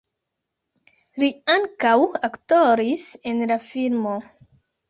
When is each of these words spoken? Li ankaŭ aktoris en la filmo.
Li 1.23 1.29
ankaŭ 1.57 1.93
aktoris 2.31 3.07
en 3.33 3.47
la 3.53 3.63
filmo. 3.71 4.19